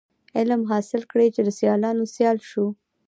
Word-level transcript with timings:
علم 0.37 0.61
حاصل 0.71 1.01
کړی 1.11 1.27
چي 1.35 1.41
د 1.45 1.49
سیالانو 1.59 2.03
سیال 2.15 2.37
سو. 2.49 2.65